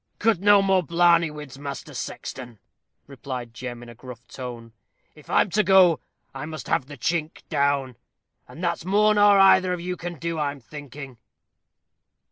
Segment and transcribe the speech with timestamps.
[0.17, 2.57] "Cut no more blarneyfied whids, Master Sexton,"
[3.05, 4.73] replied Jem, in a gruff tone.
[5.13, 5.99] "If I'm to go,
[6.33, 7.97] I must have the chink down,
[8.47, 11.19] and that's more nor either of you can do, I'm thinking."